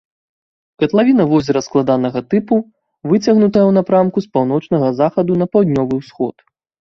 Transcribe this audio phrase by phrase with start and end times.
[0.83, 2.55] Катлавіна возера складанага тыпу,
[3.11, 6.35] выцягнутая ў напрамку з паўночнага захаду на паўднёвы ўсход.